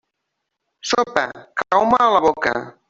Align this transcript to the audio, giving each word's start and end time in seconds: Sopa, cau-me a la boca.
Sopa, 0.91 1.27
cau-me 1.65 2.03
a 2.09 2.13
la 2.19 2.25
boca. 2.29 2.59